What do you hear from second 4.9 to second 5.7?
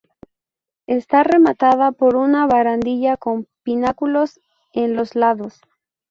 los lados.